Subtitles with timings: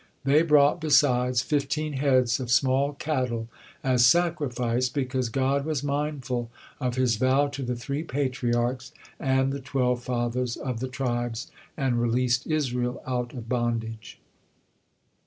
[0.23, 3.49] They brought, besides, fifteen heads of small cattle
[3.83, 9.59] as sacrifice, because God was mindful of His vow to the three Patriarchs and the
[9.61, 14.19] twelve fathers of the tribes, and released Israel out of bondage.